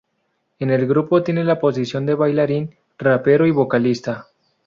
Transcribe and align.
En 0.57 0.71
el 0.71 0.87
grupo 0.87 1.21
tiene 1.21 1.43
la 1.43 1.59
posición 1.59 2.07
de 2.07 2.15
bailarín, 2.15 2.75
rapero 2.97 3.45
y 3.45 3.51
vocalista. 3.51 4.29